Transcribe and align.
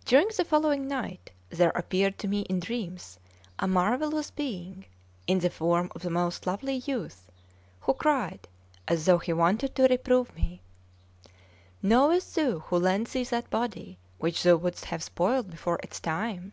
CXIX 0.00 0.04
DURING 0.06 0.28
the 0.38 0.44
following 0.44 0.88
night 0.88 1.30
there 1.48 1.70
appeared 1.76 2.18
to 2.18 2.26
me 2.26 2.40
in 2.50 2.58
dreams 2.58 3.20
a 3.60 3.68
marvellous 3.68 4.28
being 4.32 4.86
in 5.28 5.38
the 5.38 5.50
form 5.50 5.88
of 5.94 6.04
a 6.04 6.10
most 6.10 6.48
lovely 6.48 6.82
youth, 6.84 7.30
who 7.82 7.94
cried, 7.94 8.48
as 8.88 9.04
though 9.06 9.18
he 9.18 9.32
wanted 9.32 9.76
to 9.76 9.86
reprove 9.86 10.34
me: 10.34 10.62
"Knowest 11.80 12.34
thou 12.34 12.58
who 12.58 12.76
lent 12.76 13.10
thee 13.12 13.22
that 13.22 13.50
body, 13.50 13.98
which 14.18 14.42
thou 14.42 14.56
wouldst 14.56 14.86
have 14.86 15.00
spoiled 15.04 15.48
before 15.48 15.78
its 15.80 16.00
time?" 16.00 16.50